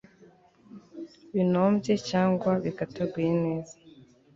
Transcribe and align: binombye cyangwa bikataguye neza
binombye 1.33 1.93
cyangwa 2.09 2.51
bikataguye 2.63 3.31
neza 3.43 3.75